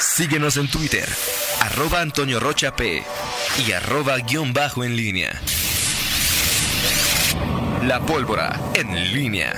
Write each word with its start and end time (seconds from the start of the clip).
Síguenos 0.00 0.56
en 0.56 0.66
Twitter, 0.66 1.06
arroba 1.60 2.00
Antonio 2.00 2.40
Rocha 2.40 2.74
P 2.74 3.02
y 3.66 3.72
arroba 3.72 4.16
guion 4.16 4.54
bajo 4.54 4.82
en 4.82 4.96
línea. 4.96 5.30
La 7.82 8.00
pólvora 8.00 8.58
en 8.74 9.12
línea. 9.12 9.52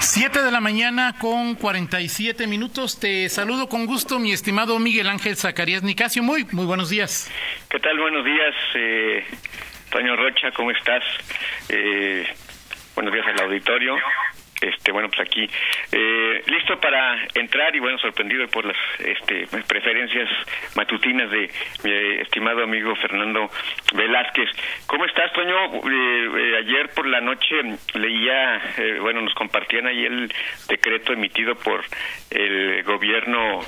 7 0.00 0.42
de 0.42 0.50
la 0.50 0.60
mañana 0.60 1.14
con 1.18 1.54
47 1.54 2.46
minutos. 2.46 3.00
Te 3.00 3.30
saludo 3.30 3.70
con 3.70 3.86
gusto, 3.86 4.18
mi 4.18 4.32
estimado 4.32 4.78
Miguel 4.78 5.08
Ángel 5.08 5.36
Zacarías 5.36 5.82
Nicasio. 5.82 6.22
Muy, 6.22 6.46
muy 6.52 6.66
buenos 6.66 6.90
días. 6.90 7.30
¿Qué 7.70 7.78
tal? 7.78 7.98
Buenos 7.98 8.26
días, 8.26 8.54
eh, 8.74 9.24
Toño 9.90 10.16
Rocha, 10.16 10.50
¿cómo 10.54 10.70
estás? 10.70 11.02
Eh, 11.70 12.26
buenos 12.94 13.14
días 13.14 13.26
al 13.26 13.40
auditorio. 13.40 13.96
Este, 14.60 14.92
bueno, 14.92 15.08
pues 15.08 15.20
aquí 15.20 15.48
eh, 15.92 16.42
listo 16.46 16.78
para 16.80 17.16
entrar 17.34 17.74
y 17.74 17.80
bueno, 17.80 17.98
sorprendido 17.98 18.46
por 18.48 18.66
las 18.66 18.76
este, 18.98 19.46
preferencias 19.66 20.28
matutinas 20.74 21.30
de 21.30 21.50
mi 21.82 21.92
estimado 22.20 22.64
amigo 22.64 22.94
Fernando 22.96 23.50
Velázquez. 23.94 24.50
¿Cómo 24.86 25.06
estás, 25.06 25.32
Toño? 25.32 25.56
Eh, 25.90 26.56
ayer 26.58 26.90
por 26.90 27.06
la 27.06 27.20
noche 27.20 27.56
leía, 27.94 28.60
bueno, 29.00 29.22
nos 29.22 29.34
compartían 29.34 29.86
ahí 29.86 30.04
el 30.04 30.32
decreto 30.68 31.12
emitido 31.12 31.54
por 31.54 31.82
el 32.30 32.82
gobierno 32.82 33.60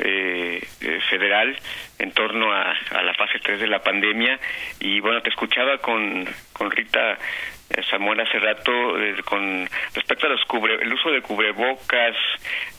eh, 0.00 0.64
federal 1.10 1.56
en 1.98 2.12
torno 2.12 2.52
a, 2.52 2.72
la 3.02 3.14
fase 3.14 3.40
3 3.42 3.60
de 3.60 3.66
la 3.66 3.80
pandemia 3.80 4.38
y 4.78 5.00
bueno 5.00 5.20
te 5.22 5.30
escuchaba 5.30 5.78
con, 5.78 6.24
con 6.52 6.70
Rita 6.70 7.18
Samuel 7.90 8.20
hace 8.20 8.38
rato 8.38 8.72
con 9.24 9.68
respecto 9.94 10.26
a 10.26 10.30
los 10.30 10.44
cubre, 10.46 10.76
el 10.76 10.92
uso 10.92 11.10
de 11.10 11.20
cubrebocas 11.20 12.16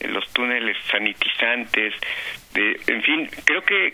los 0.02 0.28
túneles 0.34 0.78
sanitizantes 0.90 1.94
en 2.56 3.02
fin 3.04 3.30
creo 3.46 3.64
que 3.64 3.94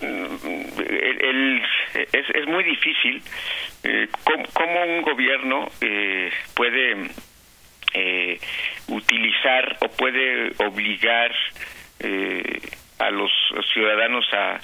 mm, 0.00 0.80
el, 0.80 1.62
es, 1.94 2.30
es 2.34 2.46
muy 2.46 2.64
difícil 2.64 3.22
eh, 3.84 4.08
cómo, 4.52 4.82
un 4.84 5.02
gobierno 5.02 5.68
eh, 5.80 6.30
puede 6.54 7.10
eh, 7.94 8.38
utilizar 8.88 9.76
o 9.80 9.88
puede 9.88 10.52
obligar 10.58 11.34
eh, 12.00 12.60
a 12.98 13.10
los 13.10 13.30
ciudadanos 13.72 14.26
a, 14.32 14.58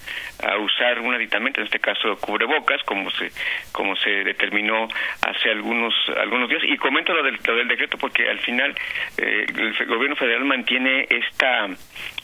a, 0.46 0.58
usar 0.58 1.00
un 1.00 1.14
aditamento, 1.14 1.60
en 1.60 1.66
este 1.66 1.78
caso 1.78 2.16
cubrebocas, 2.16 2.82
como 2.84 3.10
se 3.10 3.30
como 3.72 3.96
se 3.96 4.10
determinó 4.24 4.88
hace 5.22 5.50
algunos 5.50 5.94
algunos 6.16 6.48
días. 6.48 6.62
Y 6.64 6.76
comento 6.76 7.12
lo 7.12 7.22
del, 7.22 7.68
decreto 7.68 7.98
porque 7.98 8.28
al 8.28 8.40
final 8.40 8.74
eh, 9.18 9.46
el 9.48 9.86
gobierno 9.86 10.16
federal 10.16 10.44
mantiene 10.44 11.06
esta 11.10 11.68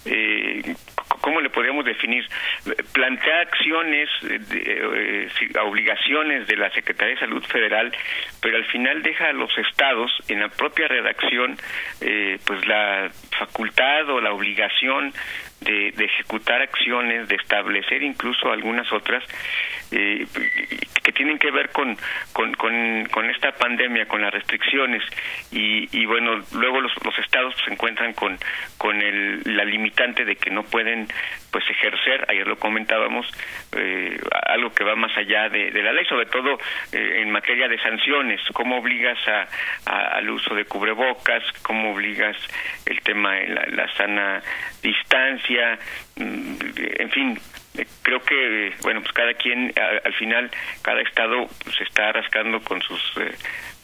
eh, 0.06 0.74
¿cómo 1.20 1.40
le 1.40 1.50
podríamos 1.50 1.84
definir? 1.84 2.24
Plantea 2.92 3.40
acciones, 3.40 4.08
eh, 4.22 5.28
obligaciones 5.62 6.46
de 6.46 6.56
la 6.56 6.70
Secretaría 6.70 7.14
de 7.14 7.20
Salud 7.20 7.44
Federal, 7.44 7.92
pero 8.40 8.56
al 8.56 8.64
final 8.66 9.02
deja 9.02 9.28
a 9.28 9.32
los 9.32 9.56
estados 9.58 10.10
en 10.28 10.40
la 10.40 10.48
propia 10.48 10.88
redacción 10.88 11.58
eh, 12.00 12.38
pues 12.46 12.66
la 12.66 13.10
facultad 13.38 14.08
o 14.08 14.20
la 14.20 14.32
obligación 14.32 15.12
de, 15.60 15.92
de, 15.92 16.04
ejecutar 16.04 16.62
acciones, 16.62 17.28
de 17.28 17.36
establecer 17.36 18.02
incluso 18.02 18.50
algunas 18.50 18.90
otras 18.92 19.22
eh, 19.92 20.26
que 21.02 21.12
tienen 21.12 21.38
que 21.38 21.50
ver 21.50 21.70
con, 21.70 21.96
con, 22.32 23.30
esta 23.30 23.52
pandemia, 23.52 24.06
con 24.06 24.20
las 24.20 24.32
restricciones. 24.32 25.02
Y, 25.50 26.04
bueno, 26.06 26.40
luego 26.52 26.80
los, 26.80 26.92
los 27.04 27.18
estados 27.18 27.54
se 27.64 27.72
encuentran 27.72 28.12
con, 28.12 28.38
con 28.78 29.00
el, 29.00 29.42
la 29.44 29.64
limitante 29.64 30.24
de 30.24 30.36
que 30.36 30.50
no 30.50 30.62
pueden 30.64 31.08
pues 31.50 31.64
ejercer, 31.68 32.24
ayer 32.28 32.46
lo 32.46 32.56
comentábamos, 32.58 33.26
eh, 33.76 34.20
algo 34.46 34.72
que 34.72 34.84
va 34.84 34.94
más 34.94 35.16
allá 35.16 35.48
de, 35.48 35.70
la 35.82 35.92
ley, 35.92 36.04
sobre 36.06 36.26
todo 36.26 36.58
eh, 36.92 37.22
en 37.22 37.30
materia 37.30 37.66
de 37.66 37.78
sanciones, 37.78 38.40
cómo 38.52 38.78
obligas 38.78 39.18
a, 39.26 39.48
al 40.16 40.30
uso 40.30 40.54
de 40.54 40.64
cubrebocas, 40.64 41.42
cómo 41.62 41.92
obligas 41.92 42.36
el 42.86 43.00
tema 43.00 43.34
de 43.34 43.48
la 43.48 43.92
sana 43.96 44.42
distancia, 44.82 45.49
mm, 46.16 46.54
en 46.76 47.10
fin, 47.10 47.38
creo 48.02 48.22
que 48.22 48.74
bueno 48.82 49.00
pues 49.00 49.12
cada 49.12 49.34
quien 49.34 49.72
al 50.04 50.14
final 50.14 50.50
cada 50.82 51.00
estado 51.02 51.48
se 51.76 51.84
está 51.84 52.12
rascando 52.12 52.60
con 52.62 52.82
sus 52.82 53.00
eh, 53.16 53.34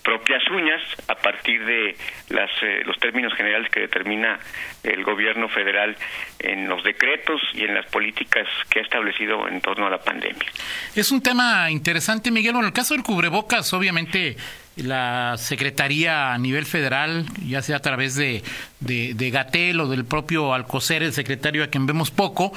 propias 0.07 0.49
uñas 0.51 0.81
a 1.09 1.17
partir 1.17 1.65
de 1.65 1.97
las, 2.29 2.51
eh, 2.63 2.83
los 2.85 2.97
términos 3.01 3.35
generales 3.35 3.69
que 3.73 3.81
determina 3.81 4.39
el 4.85 5.03
gobierno 5.03 5.49
federal 5.49 5.97
en 6.39 6.69
los 6.69 6.85
decretos 6.85 7.41
y 7.55 7.65
en 7.65 7.75
las 7.75 7.87
políticas 7.87 8.47
que 8.71 8.79
ha 8.79 8.83
establecido 8.83 9.49
en 9.49 9.61
torno 9.61 9.89
a 9.89 9.91
la 9.91 9.99
pandemia. 9.99 10.49
Es 10.95 11.11
un 11.11 11.21
tema 11.21 11.69
interesante, 11.73 12.31
Miguel. 12.31 12.55
en 12.55 12.67
el 12.67 12.73
caso 12.73 12.95
del 12.95 13.03
cubrebocas, 13.03 13.73
obviamente 13.73 14.37
la 14.77 15.37
Secretaría 15.39 16.33
a 16.33 16.39
nivel 16.39 16.67
federal, 16.67 17.27
ya 17.47 17.63
sea 17.63 17.77
a 17.77 17.81
través 17.81 18.15
de, 18.15 18.43
de, 18.81 19.31
Gatel 19.31 19.81
o 19.81 19.89
del 19.89 20.05
propio 20.05 20.53
Alcocer, 20.53 21.03
el 21.03 21.13
secretario 21.13 21.65
a 21.65 21.69
quien 21.69 21.87
vemos 21.87 22.11
poco, 22.11 22.53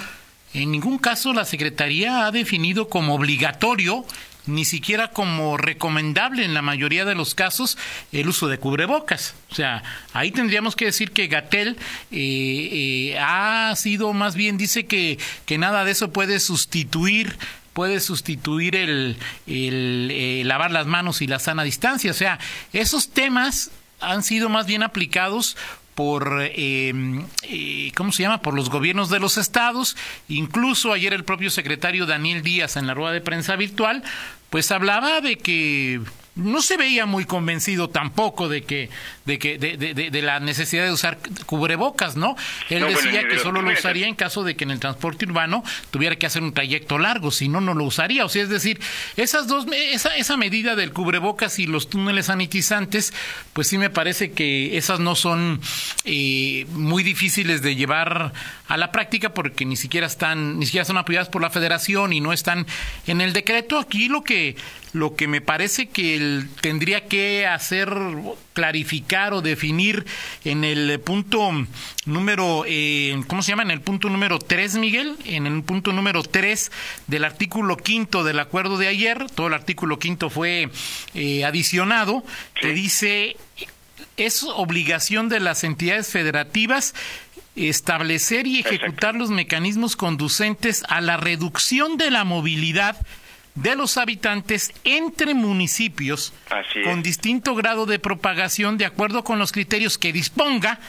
en 0.53 0.71
ningún 0.71 0.97
caso 0.97 1.33
la 1.33 1.45
Secretaría 1.45 2.25
ha 2.25 2.31
definido 2.31 2.89
como 2.89 3.15
obligatorio 3.15 4.05
ni 4.45 4.65
siquiera 4.65 5.11
como 5.11 5.57
recomendable 5.57 6.43
en 6.43 6.53
la 6.53 6.61
mayoría 6.61 7.05
de 7.05 7.15
los 7.15 7.35
casos 7.35 7.77
el 8.11 8.27
uso 8.27 8.47
de 8.47 8.57
cubrebocas. 8.57 9.35
O 9.51 9.55
sea, 9.55 9.83
ahí 10.13 10.31
tendríamos 10.31 10.75
que 10.75 10.85
decir 10.85 11.11
que 11.11 11.27
Gatel 11.27 11.77
eh, 12.11 12.69
eh, 13.11 13.19
ha 13.19 13.73
sido 13.75 14.11
más 14.13 14.35
bien, 14.35 14.57
dice 14.57 14.85
que, 14.85 15.19
que 15.45 15.57
nada 15.57 15.85
de 15.85 15.91
eso 15.91 16.11
puede 16.11 16.39
sustituir 16.39 17.37
puede 17.79 18.01
sustituir 18.01 18.75
el, 18.75 19.15
eh, 19.47 20.41
lavar 20.43 20.69
las 20.69 20.85
manos 20.85 21.21
y 21.21 21.27
la 21.27 21.39
sana 21.39 21.63
distancia. 21.63 22.11
O 22.11 22.13
sea, 22.13 22.37
esos 22.73 23.11
temas 23.11 23.71
han 24.01 24.21
sido 24.21 24.49
más 24.49 24.65
bien 24.65 24.83
aplicados 24.83 25.55
por, 25.95 26.41
eh, 26.41 26.91
eh, 27.43 27.91
¿cómo 27.95 28.11
se 28.11 28.23
llama?, 28.23 28.41
por 28.41 28.53
los 28.53 28.69
gobiernos 28.69 29.09
de 29.09 29.21
los 29.21 29.37
estados. 29.37 29.95
Incluso 30.27 30.91
ayer 30.91 31.13
el 31.13 31.23
propio 31.23 31.49
secretario 31.49 32.05
Daniel 32.05 32.43
Díaz 32.43 32.75
en 32.75 32.85
la 32.85 32.95
rueda 32.95 33.13
de 33.13 33.21
prensa 33.21 33.55
virtual, 33.55 34.03
pues 34.49 34.71
hablaba 34.71 35.21
de 35.21 35.37
que 35.37 36.01
no 36.35 36.61
se 36.61 36.75
veía 36.75 37.05
muy 37.05 37.23
convencido 37.23 37.89
tampoco 37.89 38.49
de 38.49 38.63
que 38.63 38.89
de 39.29 39.37
que 39.37 39.59
de, 39.59 39.77
de, 39.77 40.21
la 40.23 40.39
necesidad 40.39 40.85
de 40.85 40.91
usar 40.91 41.19
cubrebocas, 41.45 42.15
¿no? 42.15 42.35
Él 42.67 42.83
decía 42.87 43.27
que 43.27 43.37
solo 43.37 43.61
lo 43.61 43.71
usaría 43.71 44.07
en 44.07 44.15
caso 44.15 44.43
de 44.43 44.55
que 44.55 44.63
en 44.63 44.71
el 44.71 44.79
transporte 44.79 45.25
urbano 45.25 45.63
tuviera 45.91 46.15
que 46.15 46.25
hacer 46.25 46.41
un 46.41 46.51
trayecto 46.51 46.97
largo, 46.97 47.29
si 47.29 47.47
no 47.47 47.61
no 47.61 47.75
lo 47.75 47.83
usaría. 47.83 48.25
O 48.25 48.29
sea, 48.29 48.41
es 48.41 48.49
decir, 48.49 48.79
esas 49.17 49.47
dos 49.47 49.67
esa 49.71 50.15
esa 50.15 50.35
medida 50.35 50.75
del 50.75 50.93
cubrebocas 50.93 51.59
y 51.59 51.67
los 51.67 51.91
túneles 51.91 52.25
sanitizantes, 52.25 53.13
pues 53.53 53.67
sí 53.67 53.77
me 53.77 53.91
parece 53.91 54.31
que 54.31 54.77
esas 54.77 54.99
no 54.99 55.15
son 55.15 55.61
eh, 56.05 56.65
muy 56.71 57.03
difíciles 57.03 57.61
de 57.61 57.75
llevar 57.75 58.33
a 58.67 58.77
la 58.77 58.91
práctica 58.91 59.35
porque 59.35 59.63
ni 59.63 59.75
siquiera 59.75 60.07
están 60.07 60.57
ni 60.57 60.65
siquiera 60.65 60.85
son 60.85 60.97
apoyadas 60.97 61.29
por 61.29 61.43
la 61.43 61.51
Federación 61.51 62.13
y 62.13 62.19
no 62.19 62.33
están 62.33 62.65
en 63.05 63.21
el 63.21 63.33
decreto. 63.33 63.77
Aquí 63.77 64.09
lo 64.09 64.23
que 64.23 64.55
lo 64.91 65.15
que 65.15 65.27
me 65.27 65.39
parece 65.39 65.89
que 65.89 66.15
él 66.15 66.49
tendría 66.61 67.05
que 67.05 67.45
hacer 67.45 67.95
clarificar 68.53 69.18
o 69.33 69.41
definir 69.41 70.05
en 70.45 70.63
el 70.63 70.99
punto 70.99 71.51
número, 72.05 72.63
eh, 72.67 73.21
¿cómo 73.27 73.43
se 73.43 73.51
llama? 73.51 73.63
En 73.63 73.71
el 73.71 73.81
punto 73.81 74.09
número 74.09 74.39
3, 74.39 74.75
Miguel, 74.75 75.17
en 75.25 75.45
el 75.45 75.63
punto 75.63 75.91
número 75.91 76.23
3 76.23 76.71
del 77.07 77.25
artículo 77.25 77.77
quinto 77.77 78.23
del 78.23 78.39
acuerdo 78.39 78.77
de 78.77 78.87
ayer, 78.87 79.29
todo 79.35 79.47
el 79.47 79.53
artículo 79.53 79.99
quinto 79.99 80.29
fue 80.29 80.69
eh, 81.13 81.45
adicionado, 81.45 82.23
que 82.59 82.69
dice, 82.73 83.37
es 84.17 84.43
obligación 84.43 85.29
de 85.29 85.39
las 85.39 85.63
entidades 85.63 86.07
federativas 86.07 86.93
establecer 87.55 88.47
y 88.47 88.59
ejecutar 88.59 89.15
los 89.15 89.31
mecanismos 89.31 89.95
conducentes 89.95 90.83
a 90.87 91.01
la 91.01 91.17
reducción 91.17 91.97
de 91.97 92.09
la 92.09 92.23
movilidad 92.23 92.95
de 93.55 93.75
los 93.75 93.97
habitantes 93.97 94.71
entre 94.83 95.33
municipios 95.33 96.33
con 96.83 97.03
distinto 97.03 97.55
grado 97.55 97.85
de 97.85 97.99
propagación 97.99 98.77
de 98.77 98.85
acuerdo 98.85 99.23
con 99.23 99.39
los 99.39 99.51
criterios 99.51 99.97
que 99.97 100.13
disponga 100.13 100.79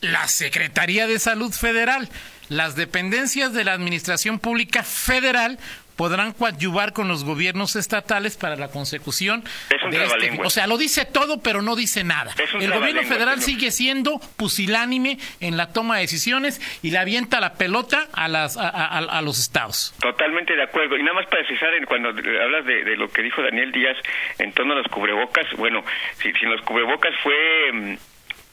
la 0.00 0.28
Secretaría 0.28 1.06
de 1.06 1.18
Salud 1.18 1.52
Federal. 1.52 2.08
Las 2.48 2.76
dependencias 2.76 3.52
de 3.52 3.64
la 3.64 3.72
Administración 3.72 4.38
Pública 4.38 4.82
Federal 4.82 5.58
podrán 5.98 6.32
coadyuvar 6.32 6.92
con 6.92 7.08
los 7.08 7.24
gobiernos 7.24 7.74
estatales 7.74 8.36
para 8.36 8.54
la 8.54 8.68
consecución 8.68 9.42
de 9.90 10.04
este. 10.04 10.38
O 10.44 10.48
sea, 10.48 10.68
lo 10.68 10.78
dice 10.78 11.04
todo, 11.04 11.42
pero 11.42 11.60
no 11.60 11.74
dice 11.74 12.04
nada. 12.04 12.32
El 12.60 12.70
gobierno 12.70 13.02
federal 13.02 13.40
sigue 13.42 13.72
siendo 13.72 14.20
pusilánime 14.36 15.18
en 15.40 15.56
la 15.56 15.72
toma 15.72 15.96
de 15.96 16.02
decisiones 16.02 16.60
y 16.84 16.92
le 16.92 16.98
avienta 16.98 17.40
la 17.40 17.54
pelota 17.54 18.06
a, 18.12 18.28
las, 18.28 18.56
a, 18.56 19.20
los 19.22 19.40
estados. 19.40 19.92
Totalmente 20.00 20.54
de 20.54 20.62
acuerdo. 20.62 20.96
Y 20.96 21.02
nada 21.02 21.14
más 21.14 21.26
para 21.26 21.42
precisar, 21.42 21.70
cuando 21.86 22.10
hablas 22.10 22.64
de, 22.64 22.96
lo 22.96 23.08
que 23.08 23.22
dijo 23.22 23.42
Daniel 23.42 23.72
Díaz 23.72 23.96
en 24.38 24.52
torno 24.52 24.74
a 24.74 24.76
los 24.76 24.86
cubrebocas, 24.86 25.46
bueno, 25.56 25.84
si, 26.22 26.32
si 26.32 26.46
los 26.46 26.62
cubrebocas 26.62 27.12
fue 27.24 27.72
mm, 27.72 27.94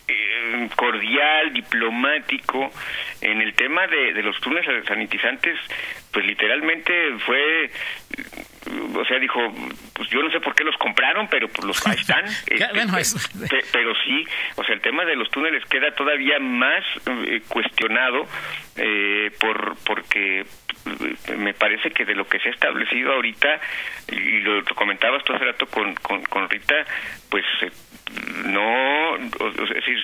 eh, 0.07 0.69
cordial, 0.75 1.53
diplomático. 1.53 2.71
En 3.21 3.41
el 3.41 3.53
tema 3.53 3.87
de, 3.87 4.13
de 4.13 4.23
los 4.23 4.39
túneles 4.39 4.85
sanitizantes, 4.85 5.57
pues 6.11 6.25
literalmente 6.25 6.93
fue 7.25 7.69
o 8.95 9.05
sea, 9.05 9.19
dijo, 9.19 9.39
pues 9.93 10.09
yo 10.09 10.21
no 10.21 10.31
sé 10.31 10.39
por 10.39 10.55
qué 10.55 10.63
los 10.63 10.75
compraron, 10.77 11.27
pero 11.27 11.47
pues 11.47 11.65
los 11.65 11.87
ahí 11.87 11.97
están. 11.99 12.25
Este, 13.43 13.63
pero 13.71 13.93
sí, 14.05 14.25
o 14.55 14.63
sea, 14.63 14.75
el 14.75 14.81
tema 14.81 15.05
de 15.05 15.15
los 15.15 15.29
túneles 15.29 15.63
queda 15.65 15.91
todavía 15.91 16.39
más 16.39 16.83
eh, 17.05 17.41
cuestionado 17.47 18.27
eh, 18.77 19.31
por 19.39 19.75
porque 19.85 20.41
eh, 20.41 21.35
me 21.37 21.53
parece 21.53 21.91
que 21.91 22.05
de 22.05 22.15
lo 22.15 22.27
que 22.27 22.39
se 22.39 22.49
ha 22.49 22.51
establecido 22.51 23.13
ahorita, 23.13 23.59
y 24.11 24.41
lo 24.41 24.63
comentabas 24.75 25.23
tú 25.23 25.33
hace 25.33 25.45
rato 25.45 25.65
con, 25.67 25.93
con, 25.95 26.21
con 26.23 26.49
Rita, 26.49 26.85
pues 27.29 27.45
no, 28.45 29.15
es 29.17 29.69
decir, 29.69 30.03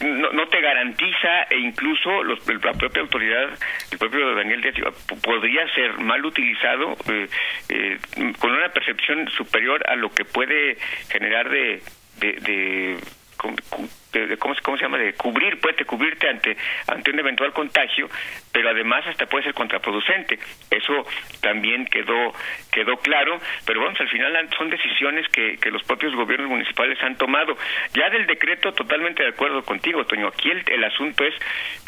no, 0.00 0.32
no, 0.32 0.48
te 0.48 0.60
garantiza 0.60 1.42
e 1.50 1.58
incluso 1.58 2.22
los, 2.22 2.46
la 2.46 2.72
propia 2.72 3.02
autoridad, 3.02 3.50
el 3.90 3.98
propio 3.98 4.34
Daniel 4.34 4.60
Díaz 4.60 4.74
podría 5.22 5.66
ser 5.74 5.98
mal 5.98 6.24
utilizado 6.24 6.96
eh, 7.08 7.28
eh, 7.68 7.98
con 8.38 8.52
una 8.52 8.68
percepción 8.68 9.28
superior 9.30 9.82
a 9.88 9.96
lo 9.96 10.12
que 10.12 10.24
puede 10.24 10.76
generar 11.08 11.48
de, 11.48 11.82
de, 12.18 12.32
de 12.40 12.50
de, 12.50 12.98
¿cómo, 13.40 14.54
¿cómo, 14.62 14.76
se 14.76 14.82
llama? 14.82 14.98
de 14.98 15.14
cubrir, 15.14 15.58
puede 15.60 15.84
cubrirte 15.84 16.28
ante 16.28 16.56
ante 16.86 17.10
un 17.10 17.18
eventual 17.18 17.52
contagio, 17.52 18.08
pero 18.52 18.70
además 18.70 19.06
hasta 19.06 19.26
puede 19.26 19.44
ser 19.44 19.54
contraproducente. 19.54 20.38
Eso 20.70 21.06
también 21.40 21.86
quedó 21.86 22.32
quedó 22.70 22.96
claro, 22.98 23.40
pero 23.66 23.80
vamos, 23.80 23.98
al 24.00 24.08
final 24.08 24.48
son 24.56 24.70
decisiones 24.70 25.26
que, 25.28 25.56
que 25.58 25.70
los 25.70 25.82
propios 25.84 26.14
gobiernos 26.14 26.50
municipales 26.50 26.98
han 27.02 27.16
tomado. 27.16 27.56
Ya 27.94 28.10
del 28.10 28.26
decreto, 28.26 28.72
totalmente 28.72 29.22
de 29.22 29.30
acuerdo 29.30 29.62
contigo, 29.62 30.04
Toño. 30.04 30.28
Aquí 30.28 30.50
el, 30.50 30.62
el 30.66 30.84
asunto 30.84 31.24
es 31.24 31.34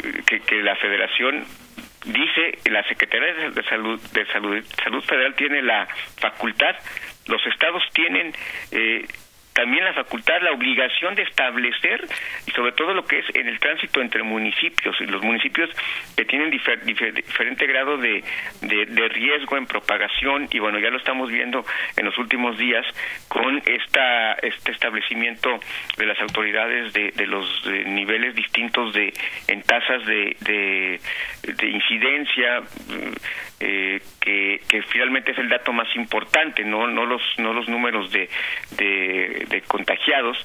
eh, 0.03 0.21
que, 0.25 0.39
que 0.41 0.63
la 0.63 0.75
Federación 0.75 1.45
dice 2.05 2.57
la 2.65 2.83
Secretaría 2.83 3.49
de 3.51 3.63
Salud 3.63 4.01
de 4.11 4.25
Salud, 4.25 4.65
Salud 4.83 5.03
Federal 5.03 5.35
tiene 5.35 5.61
la 5.61 5.87
facultad 6.19 6.75
los 7.27 7.45
estados 7.47 7.83
tienen 7.93 8.33
eh, 8.71 9.05
también 9.53 9.85
la 9.85 9.93
facultad, 9.93 10.41
la 10.41 10.51
obligación 10.51 11.15
de 11.15 11.23
establecer, 11.23 12.07
y 12.47 12.51
sobre 12.51 12.71
todo 12.73 12.93
lo 12.93 13.05
que 13.05 13.19
es 13.19 13.25
en 13.35 13.47
el 13.47 13.59
tránsito 13.59 14.01
entre 14.01 14.23
municipios, 14.23 14.99
y 14.99 15.05
los 15.05 15.21
municipios 15.21 15.69
que 16.15 16.25
tienen 16.25 16.49
diferente 16.49 17.67
grado 17.67 17.97
de, 17.97 18.23
de, 18.61 19.09
riesgo 19.09 19.57
en 19.57 19.65
propagación, 19.65 20.47
y 20.51 20.59
bueno, 20.59 20.79
ya 20.79 20.89
lo 20.89 20.97
estamos 20.97 21.29
viendo 21.29 21.65
en 21.95 22.05
los 22.05 22.17
últimos 22.17 22.57
días 22.57 22.85
con 23.27 23.61
esta, 23.65 24.33
este 24.33 24.71
establecimiento 24.71 25.59
de 25.97 26.05
las 26.05 26.19
autoridades 26.19 26.93
de, 26.93 27.11
de 27.11 27.27
los 27.27 27.65
niveles 27.85 28.35
distintos 28.35 28.93
de 28.93 29.13
en 29.47 29.61
tasas 29.61 30.05
de, 30.05 30.99
de 31.43 31.67
incidencia, 31.67 32.63
eh, 33.65 34.01
que, 34.19 34.81
finalmente 34.89 35.31
es 35.31 35.37
el 35.37 35.47
dato 35.47 35.71
más 35.71 35.87
importante, 35.95 36.63
no, 36.65 36.87
no, 36.87 37.05
los, 37.05 37.21
no 37.37 37.53
los 37.53 37.67
números 37.69 38.11
de, 38.11 38.29
de, 38.71 39.63
contagiados, 39.67 40.37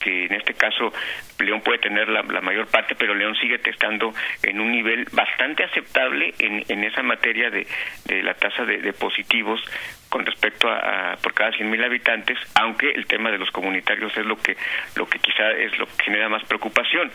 que 0.00 0.24
en 0.26 0.32
este 0.32 0.54
caso 0.54 0.92
León 1.38 1.60
puede 1.60 1.78
tener 1.78 2.08
la, 2.08 2.22
mayor 2.22 2.66
parte, 2.66 2.94
pero 2.96 3.14
León 3.14 3.36
sigue 3.36 3.58
testando 3.58 4.12
en 4.42 4.60
un 4.60 4.72
nivel 4.72 5.06
bastante 5.12 5.64
aceptable 5.64 6.34
en, 6.38 6.64
en 6.68 6.84
esa 6.84 7.02
materia 7.02 7.50
de, 7.50 7.66
de 8.06 8.22
la 8.22 8.34
tasa 8.34 8.64
de, 8.64 8.92
positivos 8.92 9.60
con 10.08 10.26
respecto 10.26 10.68
a, 10.68 11.16
por 11.22 11.34
cada 11.34 11.50
100.000 11.50 11.84
habitantes, 11.84 12.38
aunque 12.54 12.90
el 12.90 13.06
tema 13.06 13.30
de 13.30 13.38
los 13.38 13.50
comunitarios 13.50 14.16
es 14.16 14.26
lo 14.26 14.36
que 14.36 14.56
lo 14.96 15.08
que 15.08 15.18
quizá 15.18 15.50
es 15.52 15.78
lo 15.78 15.86
que 15.86 16.04
genera 16.04 16.28
más 16.28 16.44
preocupación, 16.44 17.10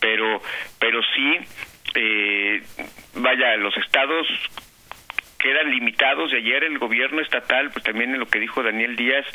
pero 0.00 0.40
pero 0.78 1.00
sí 1.14 1.38
eh, 1.94 2.62
vaya 3.14 3.56
los 3.56 3.76
estados 3.76 4.26
quedan 5.44 5.70
limitados 5.70 6.32
y 6.32 6.36
ayer 6.36 6.64
el 6.64 6.78
gobierno 6.78 7.20
estatal 7.20 7.70
pues 7.70 7.84
también 7.84 8.14
en 8.14 8.18
lo 8.18 8.26
que 8.26 8.40
dijo 8.40 8.62
Daniel 8.62 8.96
Díaz 8.96 9.26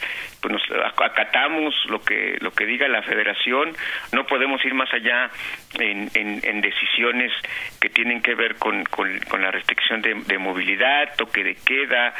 pues 0.41 0.51
nos 0.51 0.63
acatamos 0.83 1.75
lo 1.87 2.01
que 2.01 2.37
lo 2.41 2.49
que 2.51 2.65
diga 2.65 2.87
la 2.87 3.03
Federación 3.03 3.77
no 4.11 4.25
podemos 4.25 4.59
ir 4.65 4.73
más 4.73 4.91
allá 4.91 5.29
en, 5.77 6.09
en, 6.15 6.61
decisiones 6.61 7.31
que 7.79 7.89
tienen 7.89 8.23
que 8.23 8.33
ver 8.33 8.55
con, 8.55 8.85
con, 8.85 9.41
la 9.41 9.51
restricción 9.51 10.01
de, 10.01 10.15
de 10.15 10.37
movilidad 10.39 11.15
toque 11.15 11.43
de 11.43 11.55
queda 11.55 12.15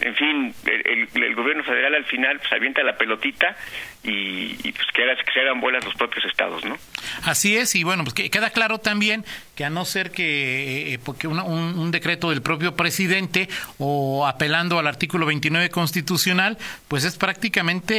en 0.00 0.14
fin, 0.14 0.54
el, 0.64 1.34
gobierno 1.34 1.64
federal 1.64 1.94
al 1.94 2.04
final 2.04 2.38
pues 2.38 2.52
avienta 2.52 2.82
la 2.82 2.96
pelotita 2.96 3.56
y, 4.02 4.54
pues 4.72 4.86
que, 4.94 5.02
que 5.02 5.32
se 5.32 5.40
hagan 5.40 5.60
bolas 5.60 5.84
los 5.84 5.94
propios 5.94 6.24
estados, 6.24 6.64
¿no? 6.64 6.76
Así 7.24 7.56
es, 7.56 7.74
y 7.74 7.84
bueno, 7.84 8.04
pues 8.04 8.14
que 8.14 8.30
queda 8.30 8.50
claro 8.50 8.78
también 8.78 9.24
que 9.58 9.64
a 9.64 9.70
no 9.70 9.84
ser 9.84 10.12
que 10.12 10.94
eh, 10.94 11.00
porque 11.04 11.26
un, 11.26 11.90
decreto 11.90 12.30
del 12.30 12.42
propio 12.42 12.76
presidente 12.76 13.48
o 13.78 14.24
apelando 14.24 14.78
al 14.78 14.86
artículo 14.86 15.26
29 15.26 15.68
constitucional, 15.70 16.58
pues 16.86 17.02
es 17.02 17.16
prácticamente 17.16 17.96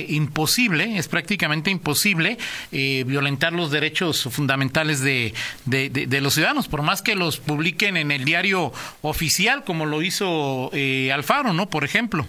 eh, 0.00 0.06
imposible, 0.08 0.98
es 0.98 1.06
prácticamente 1.06 1.70
imposible 1.70 2.38
eh, 2.72 3.04
violentar 3.06 3.52
los 3.52 3.70
derechos 3.70 4.24
fundamentales 4.32 5.00
de, 5.00 5.32
de, 5.64 5.90
de, 5.90 6.20
los 6.20 6.34
ciudadanos, 6.34 6.66
por 6.66 6.82
más 6.82 7.02
que 7.02 7.14
los 7.14 7.38
publiquen 7.38 7.96
en 7.96 8.10
el 8.10 8.24
diario 8.24 8.72
oficial, 9.02 9.62
como 9.62 9.86
lo 9.86 10.02
hizo 10.02 10.72
Alfaro, 11.14 11.52
¿no? 11.52 11.70
Por 11.70 11.84
ejemplo. 11.84 12.26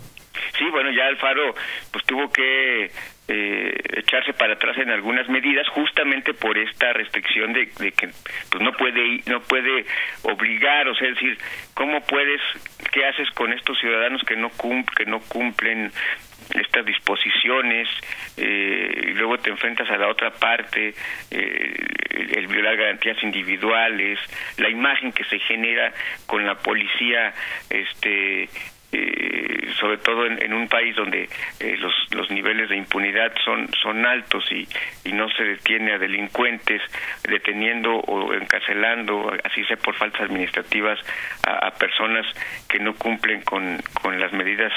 Sí, 0.56 0.66
bueno, 0.70 0.92
ya 0.92 1.08
Alfaro 1.08 1.56
pues 1.92 2.06
tuvo 2.06 2.30
que 2.32 2.92
eh, 3.28 3.76
echarse 3.94 4.34
para 4.34 4.54
atrás 4.54 4.78
en 4.78 4.90
algunas 4.90 5.28
medidas 5.28 5.68
justamente 5.70 6.34
por 6.34 6.58
esta 6.58 6.94
restricción 6.94 7.52
de, 7.52 7.68
que 7.68 8.10
pues 8.50 8.64
no 8.64 8.72
puede 8.72 9.22
no 9.26 9.42
puede 9.42 9.86
obligar 10.24 10.88
o 10.88 10.96
sea 10.96 11.10
decir 11.10 11.38
cómo 11.74 12.00
puedes 12.02 12.40
qué 12.92 13.06
haces 13.06 13.30
con 13.32 13.52
estos 13.52 13.78
ciudadanos 13.80 14.22
que 14.24 14.38
no 14.38 14.50
que 14.96 15.06
no 15.06 15.20
cumplen 15.20 15.92
estas 16.56 16.86
disposiciones 16.86 17.90
eh, 18.38 19.08
y 19.10 19.14
luego 19.16 19.38
te 19.40 19.50
enfrentas 19.50 19.90
a 19.90 19.98
la 19.98 20.08
otra 20.08 20.32
parte 20.32 20.94
eh, 21.30 21.86
el 22.34 22.48
violar 22.48 22.78
garantías 22.78 23.22
individuales 23.24 24.20
la 24.58 24.70
imagen 24.70 25.12
que 25.12 25.26
se 25.26 25.40
genera 25.40 25.92
con 26.26 26.46
la 26.46 26.56
policía 26.56 27.34
este 27.70 28.50
eh, 28.94 29.47
sobre 29.80 29.98
todo 29.98 30.26
en, 30.26 30.54
un 30.54 30.68
país 30.68 30.96
donde 30.96 31.30
eh, 31.60 31.76
los, 31.78 31.94
los 32.12 32.30
niveles 32.32 32.70
de 32.70 32.78
impunidad 32.78 33.34
son, 33.44 33.70
son 33.82 34.06
altos 34.06 34.46
y, 34.52 34.68
y 35.04 35.12
no 35.12 35.30
se 35.30 35.44
detiene 35.44 35.94
a 35.94 35.98
delincuentes, 35.98 36.82
deteniendo 37.24 37.96
o 37.96 38.34
encarcelando, 38.34 39.32
así 39.44 39.64
sea 39.66 39.78
por 39.78 39.96
faltas 39.96 40.22
administrativas, 40.22 41.00
a, 41.46 41.72
personas 41.72 42.26
que 42.68 42.80
no 42.80 42.96
cumplen 42.96 43.42
con, 43.42 43.78
con 44.02 44.20
las 44.20 44.34
medidas, 44.34 44.74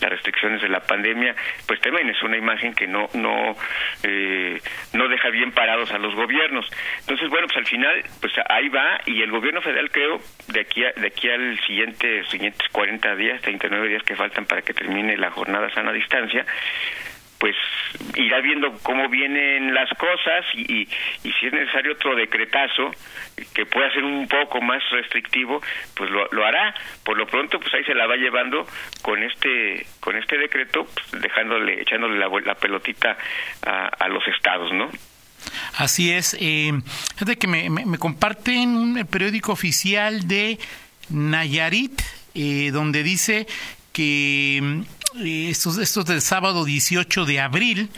las 0.00 0.10
restricciones 0.10 0.62
de 0.62 0.68
la 0.68 0.80
pandemia, 0.80 1.34
pues 1.66 1.80
también 1.80 2.08
es 2.08 2.22
una 2.22 2.36
imagen 2.36 2.74
que 2.74 2.86
no, 2.86 3.08
no, 3.14 3.56
eh, 4.02 4.60
no 4.92 5.08
deja 5.08 5.30
bien 5.30 5.52
parados 5.52 5.90
a 5.90 5.98
los 5.98 6.14
gobiernos. 6.14 6.66
Entonces, 7.00 7.28
bueno, 7.28 7.46
pues 7.48 7.58
al 7.58 7.66
final, 7.66 8.04
pues 8.20 8.32
ahí 8.48 8.68
va 8.68 9.00
y 9.06 9.22
el 9.22 9.30
gobierno 9.30 9.60
federal 9.62 9.90
creo 9.90 10.20
de 10.48 10.60
aquí 10.60 10.82
de 10.96 11.06
aquí 11.06 11.28
al 11.28 11.58
siguiente 11.66 12.24
siguientes 12.24 12.68
40 12.72 13.16
días, 13.16 13.40
39 13.42 13.88
días 13.88 14.02
que 14.02 14.16
para 14.42 14.62
que 14.62 14.74
termine 14.74 15.16
la 15.16 15.30
jornada 15.30 15.70
sana 15.70 15.92
distancia, 15.92 16.44
pues 17.38 17.56
irá 18.16 18.40
viendo 18.40 18.72
cómo 18.82 19.08
vienen 19.08 19.74
las 19.74 19.88
cosas 19.98 20.44
y, 20.54 20.88
y, 21.22 21.32
si 21.32 21.46
es 21.46 21.52
necesario 21.52 21.92
otro 21.92 22.14
decretazo 22.14 22.90
que 23.52 23.66
pueda 23.66 23.90
ser 23.92 24.04
un 24.04 24.26
poco 24.28 24.60
más 24.60 24.82
restrictivo, 24.90 25.60
pues 25.94 26.10
lo, 26.10 26.26
lo, 26.30 26.44
hará. 26.44 26.74
Por 27.04 27.16
lo 27.16 27.26
pronto, 27.26 27.60
pues 27.60 27.72
ahí 27.74 27.84
se 27.84 27.94
la 27.94 28.06
va 28.06 28.16
llevando 28.16 28.66
con 29.02 29.22
este 29.22 29.86
con 30.00 30.16
este 30.16 30.38
decreto, 30.38 30.86
pues 30.86 31.22
dejándole, 31.22 31.82
echándole 31.82 32.18
la, 32.18 32.54
pelotita 32.54 33.16
a, 33.66 33.88
a, 33.88 34.08
los 34.08 34.26
estados, 34.28 34.72
¿no? 34.72 34.90
Así 35.76 36.12
es. 36.12 36.36
Eh, 36.40 36.72
de 37.20 37.36
que 37.36 37.46
me, 37.46 37.68
me, 37.68 37.84
me 37.84 37.98
comparten 37.98 38.96
el 38.96 39.06
periódico 39.06 39.52
oficial 39.52 40.26
de 40.26 40.58
Nayarit, 41.10 42.00
eh, 42.34 42.70
donde 42.72 43.02
dice 43.02 43.46
que 43.94 44.84
eh, 45.20 45.48
estos, 45.48 46.04
del 46.04 46.20
sábado 46.20 46.64
18 46.64 47.24
de 47.24 47.40
abril, 47.40 47.88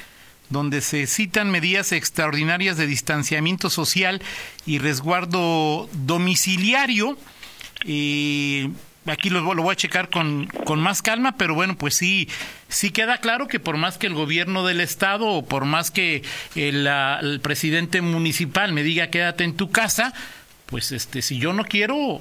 donde 0.50 0.82
se 0.82 1.06
citan 1.08 1.50
medidas 1.50 1.90
extraordinarias 1.90 2.76
de 2.76 2.86
distanciamiento 2.86 3.70
social 3.70 4.22
y 4.66 4.78
resguardo 4.78 5.88
domiciliario. 5.92 7.18
Eh, 7.86 8.70
aquí 9.06 9.30
lo, 9.30 9.54
lo, 9.54 9.62
voy 9.62 9.72
a 9.72 9.76
checar 9.76 10.10
con, 10.10 10.46
con 10.64 10.80
más 10.80 11.00
calma, 11.00 11.36
pero 11.38 11.54
bueno, 11.54 11.76
pues 11.78 11.94
sí, 11.94 12.28
sí 12.68 12.90
queda 12.90 13.18
claro 13.18 13.48
que 13.48 13.58
por 13.58 13.78
más 13.78 13.96
que 13.96 14.06
el 14.06 14.14
gobierno 14.14 14.66
del 14.66 14.82
estado 14.82 15.26
o 15.26 15.46
por 15.46 15.64
más 15.64 15.90
que 15.90 16.22
el, 16.54 16.86
el 16.86 17.40
presidente 17.40 18.02
municipal 18.02 18.72
me 18.74 18.82
diga 18.82 19.08
quédate 19.08 19.44
en 19.44 19.56
tu 19.56 19.70
casa, 19.70 20.12
pues 20.66 20.92
este, 20.92 21.22
si 21.22 21.38
yo 21.38 21.54
no 21.54 21.64
quiero, 21.64 22.20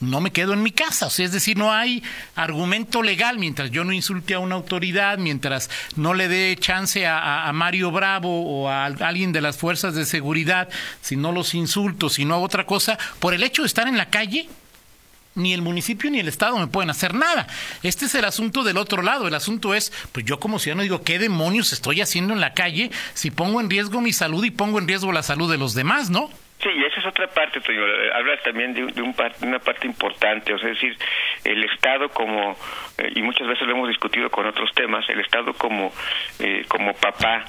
no 0.00 0.20
me 0.20 0.32
quedo 0.32 0.52
en 0.52 0.62
mi 0.62 0.70
casa. 0.70 1.06
O 1.06 1.10
sea, 1.10 1.24
es 1.24 1.32
decir, 1.32 1.56
no 1.56 1.72
hay 1.72 2.02
argumento 2.34 3.02
legal 3.02 3.38
mientras 3.38 3.70
yo 3.70 3.84
no 3.84 3.92
insulte 3.92 4.34
a 4.34 4.38
una 4.38 4.54
autoridad, 4.54 5.18
mientras 5.18 5.70
no 5.96 6.14
le 6.14 6.28
dé 6.28 6.56
chance 6.58 7.06
a, 7.06 7.50
Mario 7.52 7.90
Bravo 7.90 8.42
o 8.42 8.68
a 8.68 8.84
alguien 8.84 9.32
de 9.32 9.40
las 9.40 9.56
fuerzas 9.56 9.94
de 9.94 10.04
seguridad, 10.04 10.68
si 11.00 11.16
no 11.16 11.32
los 11.32 11.54
insulto, 11.54 12.10
si 12.10 12.24
no 12.24 12.34
hago 12.34 12.44
otra 12.44 12.66
cosa, 12.66 12.98
por 13.18 13.34
el 13.34 13.42
hecho 13.42 13.62
de 13.62 13.66
estar 13.66 13.88
en 13.88 13.96
la 13.96 14.10
calle, 14.10 14.48
ni 15.34 15.52
el 15.52 15.62
municipio 15.62 16.10
ni 16.10 16.18
el 16.18 16.28
Estado 16.28 16.58
me 16.58 16.66
pueden 16.66 16.90
hacer 16.90 17.14
nada. 17.14 17.46
Este 17.82 18.06
es 18.06 18.14
el 18.14 18.24
asunto 18.24 18.64
del 18.64 18.78
otro 18.78 19.02
lado. 19.02 19.28
El 19.28 19.34
asunto 19.34 19.74
es, 19.74 19.92
pues 20.12 20.24
yo 20.24 20.40
como 20.40 20.58
ciudadano 20.58 20.82
digo, 20.82 21.02
¿qué 21.02 21.18
demonios 21.18 21.72
estoy 21.72 22.00
haciendo 22.00 22.32
en 22.32 22.40
la 22.40 22.54
calle 22.54 22.90
si 23.14 23.30
pongo 23.30 23.60
en 23.60 23.70
riesgo 23.70 24.00
mi 24.00 24.12
salud 24.12 24.44
y 24.44 24.50
pongo 24.50 24.78
en 24.78 24.88
riesgo 24.88 25.12
la 25.12 25.22
salud 25.22 25.50
de 25.50 25.58
los 25.58 25.74
demás, 25.74 26.08
¿no? 26.10 26.30
Sí, 26.62 26.70
esa 26.86 27.00
es 27.00 27.06
otra 27.06 27.26
parte, 27.28 27.60
Toño. 27.60 27.82
Hablas 28.14 28.42
también 28.42 28.72
de, 28.72 28.82
un, 28.84 29.14
una 29.42 29.58
parte 29.58 29.86
importante, 29.86 30.54
o 30.54 30.58
sea, 30.58 30.70
es 30.70 30.80
decir, 30.80 30.96
el 31.44 31.62
Estado 31.64 32.08
como, 32.08 32.56
eh, 32.96 33.12
y 33.14 33.22
muchas 33.22 33.46
veces 33.46 33.66
lo 33.66 33.74
hemos 33.74 33.88
discutido 33.88 34.30
con 34.30 34.46
otros 34.46 34.72
temas, 34.74 35.06
el 35.10 35.20
Estado 35.20 35.52
como, 35.52 35.92
eh, 36.38 36.64
como 36.66 36.94
papá, 36.94 37.44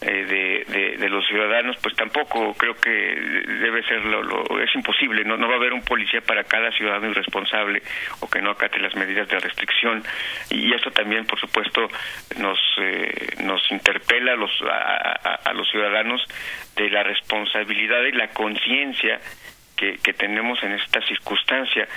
eh, 0.00 0.64
de, 0.68 0.96
de, 0.96 1.08
los 1.08 1.26
ciudadanos, 1.26 1.76
pues 1.82 1.96
tampoco 1.96 2.54
creo 2.54 2.76
que 2.76 2.90
debe 2.90 3.82
ser 3.82 4.04
lo, 4.04 4.60
es 4.60 4.72
imposible, 4.72 5.24
¿no? 5.24 5.36
no 5.36 5.48
va 5.48 5.54
a 5.54 5.56
haber 5.56 5.72
un 5.72 5.82
policía 5.82 6.20
para 6.20 6.44
cada 6.44 6.70
ciudadano 6.70 7.10
irresponsable 7.10 7.82
o 8.20 8.30
que 8.30 8.40
no 8.40 8.50
acate 8.50 8.78
las 8.78 8.94
medidas 8.94 9.26
de 9.26 9.40
restricción 9.40 10.04
y 10.50 10.72
esto 10.72 10.92
también, 10.92 11.26
por 11.26 11.40
supuesto, 11.40 11.88
nos 12.36 12.58
eh, 12.78 13.38
nos 13.42 13.60
interpela 13.72 14.34
a 14.34 14.36
los 14.36 14.52
a, 14.62 15.52
los 15.52 15.68
ciudadanos 15.68 16.22
de 16.76 16.90
la 16.90 17.02
responsabilidad 17.02 18.02
y 18.04 18.12
la 18.12 18.28
conciencia 18.28 19.20
que, 19.76 19.96
que, 19.96 20.12
tenemos 20.12 20.62
en 20.62 20.72
esta 20.72 21.00
circunstancia. 21.02 21.88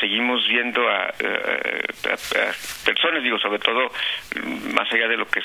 Seguimos 0.00 0.46
viendo 0.48 0.88
a, 0.88 1.06
a, 1.06 1.12
personas, 2.84 3.22
digo, 3.22 3.38
sobre 3.38 3.60
todo 3.60 3.92
más 4.72 4.92
allá 4.92 5.06
de 5.08 5.16
lo 5.16 5.28
que 5.28 5.40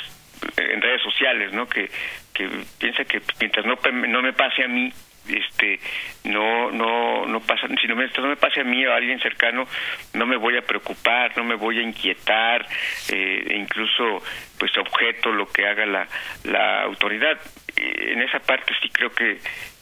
en 0.58 0.82
redes 0.82 1.02
sociales, 1.02 1.54
¿no? 1.54 1.68
Que, 1.68 1.90
que 2.34 2.50
piensa 2.78 3.06
que 3.06 3.22
mientras 3.40 3.66
no, 3.66 3.78
no 4.08 4.22
me 4.22 4.34
pase 4.34 4.64
a 4.64 4.68
mí, 4.68 4.92
este 5.28 5.80
no 6.24 6.72
no 6.72 7.26
no 7.26 7.40
pasa 7.42 7.68
si 7.80 7.88
no 7.88 7.96
me, 7.96 8.08
no 8.08 8.28
me 8.28 8.36
pase 8.36 8.62
a 8.62 8.64
mí 8.64 8.86
o 8.86 8.92
a 8.92 8.96
alguien 8.96 9.20
cercano 9.20 9.68
no 10.14 10.26
me 10.26 10.38
voy 10.38 10.58
a 10.58 10.62
preocupar 10.62 11.38
no 11.38 11.44
me 11.44 11.56
voy 11.56 11.80
a 11.80 11.82
inquietar 11.82 12.66
eh, 13.12 13.46
e 13.48 13.56
incluso 13.56 14.24
pues 14.58 14.76
objeto 14.78 15.32
lo 15.32 15.48
que 15.48 15.68
haga 15.68 15.86
la 15.86 16.08
la 16.46 16.82
autoridad 16.82 17.40
en 17.76 18.22
esa 18.22 18.40
parte 18.40 18.74
sí 18.82 18.90
creo 18.90 19.12
que 19.12 19.40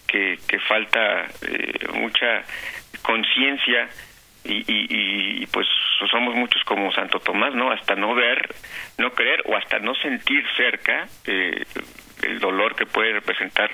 que, 0.08 0.38
que 0.48 0.60
falta 0.60 1.28
eh, 1.48 1.88
mucha 1.94 2.44
conciencia 3.02 3.90
y, 4.48 4.64
y, 4.68 5.42
y, 5.42 5.46
pues 5.48 5.68
somos 6.10 6.36
muchos 6.36 6.64
como 6.64 6.92
Santo 6.94 7.20
Tomás, 7.20 7.54
¿no? 7.54 7.72
Hasta 7.72 7.96
no 7.96 8.16
ver, 8.16 8.56
no 8.98 9.12
creer 9.12 9.44
o 9.46 9.56
hasta 9.56 9.80
no 9.80 9.94
sentir 9.96 10.46
cerca 10.56 11.08
eh, 11.26 11.66
el 12.24 12.40
dolor 12.40 12.76
que 12.76 12.86
puede 12.86 13.14
representar 13.14 13.72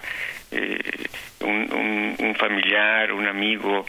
eh, 0.51 0.79
un, 1.41 2.15
un, 2.19 2.35
familiar, 2.35 3.11
un 3.13 3.27
amigo 3.27 3.85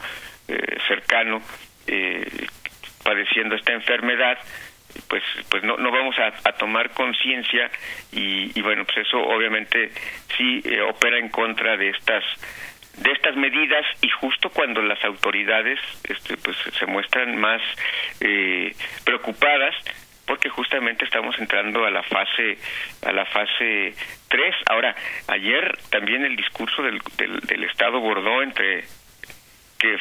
eh, 0.48 0.78
cercano 0.86 1.42
eh, 1.86 2.46
padeciendo 3.02 3.54
esta 3.54 3.72
enfermedad 3.72 4.38
pues 5.08 5.22
pues 5.50 5.64
no 5.64 5.76
no 5.76 5.90
vamos 5.90 6.16
a, 6.18 6.32
a 6.48 6.52
tomar 6.52 6.90
conciencia 6.90 7.70
y, 8.12 8.56
y, 8.56 8.62
bueno 8.62 8.84
pues 8.84 8.98
eso 9.06 9.18
obviamente 9.18 9.90
sí 10.36 10.62
eh, 10.64 10.80
opera 10.82 11.18
en 11.18 11.28
contra 11.30 11.76
de 11.76 11.90
estas 11.90 12.24
de 12.96 13.10
estas 13.12 13.36
medidas 13.36 13.84
y 14.00 14.08
justo 14.08 14.50
cuando 14.50 14.82
las 14.82 15.02
autoridades 15.04 15.78
este, 16.04 16.36
pues 16.36 16.56
se 16.78 16.86
muestran 16.86 17.36
más 17.36 17.60
eh, 18.20 18.74
preocupadas 19.04 19.74
porque 20.26 20.48
justamente 20.48 21.04
estamos 21.04 21.38
entrando 21.38 21.84
a 21.84 21.90
la 21.90 22.02
fase 22.02 22.58
a 23.04 23.12
la 23.12 23.26
fase 23.26 23.94
3. 24.28 24.54
Ahora, 24.70 24.94
ayer 25.28 25.76
también 25.90 26.24
el 26.24 26.36
discurso 26.36 26.82
del, 26.82 26.98
del, 27.16 27.40
del 27.40 27.64
Estado 27.64 28.00
bordó 28.00 28.42
entre 28.42 28.84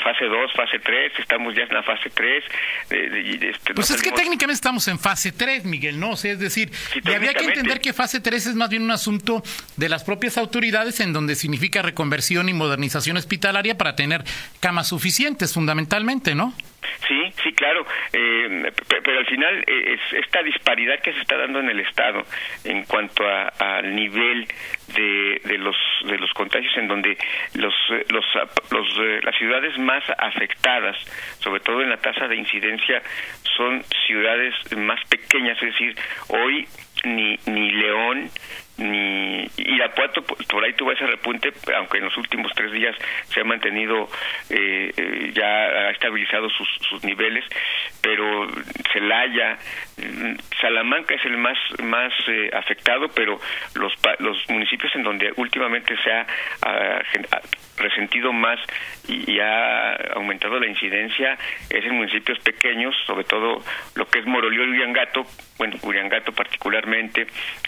fase 0.04 0.25
2, 0.25 0.54
fase 0.54 0.80
3, 0.80 1.13
estamos 1.20 1.56
ya 1.56 1.63
en 1.63 1.74
la 1.74 1.84
fase 1.84 2.10
3. 2.10 2.44
este, 2.90 3.74
pues 3.74 3.92
es 3.92 4.02
que 4.02 4.12
técnicamente 4.12 4.56
estamos 4.56 4.88
en 4.88 5.00
fase 5.00 5.32
3, 5.32 5.66
Miguel, 5.66 6.00
¿no? 6.00 6.12
O 6.12 6.18
sea, 6.18 6.34
es 6.34 6.40
decir, 6.40 6.72
y 7.04 7.12
había 7.12 7.34
que 7.34 7.46
entender 7.46 7.80
que 7.82 7.94
fase 7.94 8.20
3 8.20 8.48
es 8.48 8.56
más 8.56 8.70
bien 8.70 8.84
un 8.84 8.92
asunto 8.92 9.44
de 9.78 9.90
las 9.90 10.04
propias 10.04 10.38
autoridades 10.38 11.00
en 11.00 11.13
donde 11.13 11.36
significa 11.36 11.82
reconversión 11.82 12.50
y 12.50 12.54
modernización 12.54 13.18
hospitalaria 13.18 13.78
para 13.78 13.96
tener 13.96 14.24
camas 14.60 14.88
suficientes, 14.88 15.54
fundamentalmente, 15.54 16.36
¿no? 16.36 16.54
Sí, 17.07 17.33
sí, 17.43 17.51
claro, 17.53 17.86
eh, 18.13 18.72
pero 19.03 19.19
al 19.19 19.25
final 19.25 19.63
eh, 19.67 19.98
es 19.98 20.24
esta 20.24 20.41
disparidad 20.41 21.00
que 21.01 21.13
se 21.13 21.19
está 21.19 21.38
dando 21.38 21.60
en 21.60 21.69
el 21.69 21.79
Estado 21.81 22.24
en 22.63 22.83
cuanto 22.86 23.24
al 23.27 23.93
nivel 23.93 24.48
de, 24.95 25.41
de, 25.43 25.57
los 25.57 25.75
de 26.05 26.17
los 26.17 26.31
contagios, 26.33 26.75
en 26.77 26.88
donde 26.88 27.17
los, 27.55 27.74
los, 28.10 28.25
los 28.72 29.24
las 29.24 29.36
ciudades 29.36 29.77
más 29.79 30.03
afectadas, 30.17 30.95
sobre 31.39 31.60
todo 31.60 31.81
en 31.81 31.89
la 31.89 31.98
tasa 31.98 32.27
de 32.27 32.38
incidencia, 32.38 33.01
son 33.57 33.83
ciudades 34.07 34.53
más 34.77 35.00
pequeñas, 35.10 35.57
es 35.62 35.74
decir, 35.74 35.95
hoy 36.29 36.67
ni 37.03 37.38
ni 37.45 37.72
León 37.72 38.29
ni 38.77 39.48
Irapuato 39.57 40.24
por 40.24 40.63
ahí 40.63 40.74
tuvo 40.74 40.91
ese 40.91 41.05
repunte 41.05 41.53
aunque 41.75 42.00
en 42.00 42.05
los 42.05 42.17
últimos 42.17 42.51
tres 42.55 42.72
días 42.72 42.95
se 43.29 43.41
ha 43.41 43.43
mantenido 43.43 44.10
eh, 44.50 44.91
eh, 44.98 45.31
ya 45.33 45.45
ha 45.45 45.91
estabilizado 45.91 46.50
sus, 46.50 46.67
sus 46.89 47.03
niveles 47.03 47.45
pero 48.01 48.48
Celaya 48.91 49.60
mm, 49.98 50.36
Salamanca 50.60 51.13
es 51.13 51.24
el 51.25 51.38
más 51.38 51.57
más 51.83 52.13
eh, 52.27 52.50
afectado 52.53 53.10
pero 53.10 53.39
los 53.75 53.93
los 54.19 54.50
municipios 54.50 54.95
en 54.95 55.03
donde 55.03 55.31
últimamente 55.36 55.95
se 56.03 56.12
ha, 56.12 56.25
resentido 57.77 58.31
más 58.31 58.60
y, 59.07 59.39
ha 59.39 59.95
aumentado 60.15 60.60
la 60.60 60.67
incidencia 60.67 61.38
es 61.69 61.83
en 61.83 61.95
municipios 61.95 62.39
pequeños 62.39 62.95
sobre 63.05 63.24
todo 63.24 63.62
lo 63.95 64.07
que 64.07 64.19
es 64.19 64.25
Morolio 64.25 64.63
y 64.65 64.69
Uriangato 64.69 65.25
bueno 65.57 65.77
Uriangato 65.83 66.31
particularmente 66.31 66.92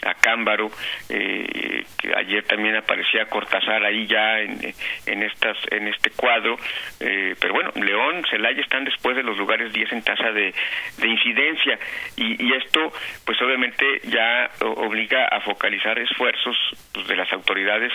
Acámbaro 0.02 0.70
eh, 1.08 1.84
que 1.98 2.12
ayer 2.16 2.44
también 2.44 2.76
aparecía 2.76 3.26
Cortázar 3.26 3.84
ahí 3.84 4.06
ya 4.06 4.40
en, 4.40 4.58
en 5.06 5.22
estas 5.22 5.56
en 5.70 5.88
este 5.88 6.10
cuadro 6.10 6.56
eh, 7.00 7.34
pero 7.40 7.54
bueno 7.54 7.70
León 7.74 8.24
Celaya 8.30 8.60
están 8.60 8.84
después 8.84 9.16
de 9.16 9.22
los 9.22 9.36
lugares 9.36 9.72
10 9.72 9.92
en 9.92 10.02
tasa 10.02 10.30
de, 10.32 10.54
de 10.98 11.08
incidencia 11.08 11.78
y, 12.16 12.44
y, 12.44 12.52
esto 12.56 12.92
pues 13.24 13.40
obviamente 13.42 13.84
ya 14.04 14.50
obliga 14.60 15.26
a 15.26 15.40
focalizar 15.40 15.98
esfuerzos 15.98 16.56
pues, 16.92 17.06
de 17.06 17.16
las 17.16 17.32
autoridades 17.32 17.92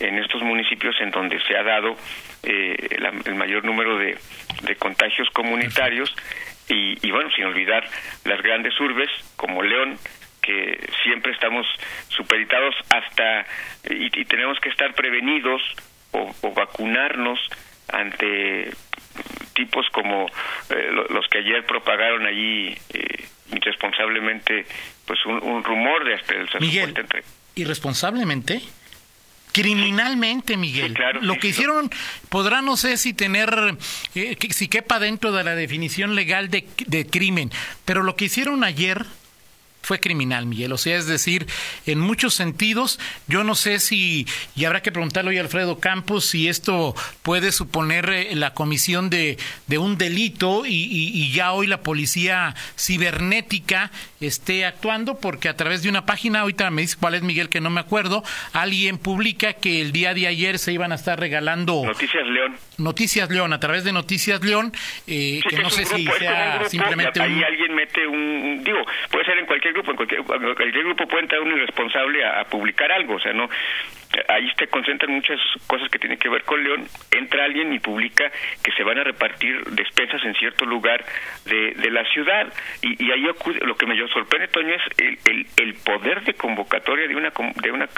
en 0.00 0.18
estos 0.18 0.42
municipios 0.42 0.94
en 1.00 1.10
donde 1.10 1.40
se 1.44 1.56
ha 1.56 1.62
dado 1.62 1.96
eh, 2.42 2.76
el 3.24 3.34
mayor 3.34 3.64
número 3.64 3.98
de, 3.98 4.16
de 4.62 4.76
contagios 4.76 5.28
comunitarios 5.30 6.14
y, 6.68 7.06
y, 7.06 7.10
bueno, 7.10 7.30
sin 7.34 7.44
olvidar 7.44 7.84
las 8.24 8.40
grandes 8.42 8.78
urbes 8.80 9.10
como 9.36 9.62
León, 9.62 9.98
que 10.42 10.90
siempre 11.02 11.32
estamos 11.32 11.66
supeditados 12.08 12.74
hasta 12.90 13.46
y, 13.88 14.10
tenemos 14.24 14.58
que 14.60 14.68
estar 14.68 14.92
prevenidos 14.94 15.62
o, 16.10 16.52
vacunarnos 16.54 17.38
ante 17.88 18.70
tipos 19.54 19.86
como 19.90 20.26
eh, 20.70 20.90
los 21.10 21.26
que 21.28 21.38
ayer 21.38 21.64
propagaron 21.64 22.26
allí 22.26 22.76
eh, 22.92 23.24
irresponsablemente 23.52 24.66
pues 25.06 25.24
un, 25.26 25.62
rumor 25.64 26.04
de 26.04 26.14
hasta 26.14 26.34
el 26.34 26.48
Miguel, 26.60 26.94
irresponsablemente 27.54 28.62
criminalmente, 29.52 30.56
Miguel. 30.56 30.96
lo 31.20 31.38
que 31.38 31.48
hicieron 31.48 31.90
podrá 32.30 32.62
no 32.62 32.78
sé 32.78 32.96
si 32.96 33.12
tener, 33.12 33.76
eh, 34.14 34.36
si 34.50 34.68
quepa 34.68 34.98
dentro 34.98 35.30
de 35.32 35.44
la 35.44 35.54
definición 35.54 36.14
legal 36.14 36.48
de, 36.48 36.66
de 36.86 37.06
crimen, 37.06 37.50
pero 37.84 38.02
lo 38.02 38.16
que 38.16 38.24
hicieron 38.24 38.64
ayer 38.64 39.04
fue 39.82 40.00
criminal, 40.00 40.46
Miguel. 40.46 40.72
O 40.72 40.78
sea, 40.78 40.96
es 40.96 41.06
decir, 41.06 41.46
en 41.86 41.98
muchos 41.98 42.34
sentidos, 42.34 42.98
yo 43.26 43.44
no 43.44 43.54
sé 43.54 43.80
si, 43.80 44.26
y 44.54 44.64
habrá 44.64 44.80
que 44.82 44.92
preguntarle 44.92 45.30
hoy 45.30 45.38
a 45.38 45.42
Alfredo 45.42 45.80
Campos, 45.80 46.24
si 46.26 46.48
esto 46.48 46.94
puede 47.22 47.52
suponer 47.52 48.08
eh, 48.08 48.34
la 48.34 48.54
comisión 48.54 49.10
de, 49.10 49.38
de 49.66 49.78
un 49.78 49.98
delito 49.98 50.64
y, 50.66 50.88
y, 50.92 51.32
ya 51.32 51.52
hoy 51.52 51.66
la 51.66 51.80
policía 51.80 52.54
cibernética 52.76 53.90
esté 54.20 54.64
actuando, 54.64 55.18
porque 55.18 55.48
a 55.48 55.56
través 55.56 55.82
de 55.82 55.88
una 55.88 56.06
página, 56.06 56.40
ahorita 56.40 56.70
me 56.70 56.82
dice 56.82 56.96
cuál 56.98 57.14
es 57.14 57.22
Miguel, 57.22 57.48
que 57.48 57.60
no 57.60 57.70
me 57.70 57.80
acuerdo, 57.80 58.22
alguien 58.52 58.98
publica 58.98 59.54
que 59.54 59.80
el 59.80 59.92
día 59.92 60.14
de 60.14 60.26
ayer 60.26 60.58
se 60.58 60.72
iban 60.72 60.92
a 60.92 60.94
estar 60.94 61.18
regalando... 61.18 61.82
Noticias 61.84 62.26
León. 62.26 62.56
Noticias 62.78 63.30
León, 63.30 63.52
a 63.52 63.60
través 63.60 63.84
de 63.84 63.92
Noticias 63.92 64.42
León, 64.44 64.72
eh, 65.06 65.40
que, 65.48 65.58
no 65.58 65.70
sé 65.70 65.84
si 65.84 66.06
sea 66.18 66.64
simplemente... 66.68 67.20
Ahí 67.20 67.42
alguien 67.42 67.74
mete 67.74 68.06
un... 68.06 68.62
Digo, 68.62 68.78
puede 69.10 69.24
ser 69.24 69.38
en 69.38 69.46
cualquier 69.46 69.71
grupo, 69.72 69.90
en 69.90 69.96
cualquier, 69.96 70.22
cualquier 70.22 70.84
grupo 70.84 71.06
puede 71.06 71.22
entrar 71.22 71.40
un 71.40 71.52
irresponsable 71.52 72.24
a, 72.24 72.44
publicar 72.44 72.90
algo, 72.92 73.14
o 73.14 73.20
sea, 73.20 73.32
no 73.32 73.48
ahí 74.28 74.50
se 74.58 74.66
concentran 74.68 75.12
muchas 75.12 75.38
cosas 75.66 75.88
que 75.88 75.98
tienen 75.98 76.18
que 76.18 76.28
ver 76.28 76.42
con 76.44 76.62
León, 76.62 76.86
entra 77.10 77.44
alguien 77.44 77.72
y 77.72 77.78
publica 77.78 78.30
que 78.62 78.72
se 78.72 78.82
van 78.82 78.98
a 78.98 79.04
repartir 79.04 79.62
despensas 79.70 80.22
en 80.24 80.34
cierto 80.34 80.64
lugar 80.64 81.04
de, 81.46 81.72
de 81.72 81.90
la 81.90 82.04
ciudad. 82.06 82.52
Y, 82.82 83.10
ahí 83.10 83.22
lo 83.62 83.76
que 83.76 83.86
me 83.86 83.96
sorprende 84.08 84.48
Toño 84.48 84.74
es 84.74 84.82
el, 84.98 85.46
el, 85.56 85.74
poder 85.74 86.22
de 86.24 86.34
convocatoria 86.34 87.08
de 87.08 87.16
una 87.16 87.32
de 87.56 87.70
una 87.70 87.88